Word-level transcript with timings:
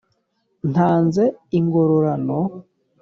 Ntanze 0.71 1.23
ingorarano. 1.57 2.39